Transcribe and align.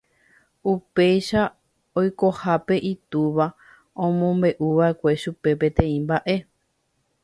Upéicha 0.71 1.41
oikohápe 1.99 2.75
itúva 2.93 3.47
omombe'uva'ekue 4.05 5.11
chupe 5.21 5.49
peteĩ 5.59 5.97
mba'e. 6.05 6.35